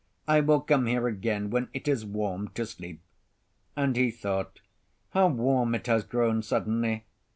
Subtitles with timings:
[0.27, 3.01] I will come here again, when it is warm, to sleep."
[3.75, 4.59] And he thought,
[5.11, 7.05] "How warm it has grown suddenly!"